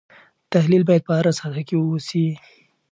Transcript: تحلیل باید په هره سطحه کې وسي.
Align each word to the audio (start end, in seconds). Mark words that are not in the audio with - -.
تحلیل 0.51 0.83
باید 0.87 1.03
په 1.05 1.13
هره 1.17 1.31
سطحه 1.39 1.63
کې 1.67 1.75
وسي. 1.77 2.27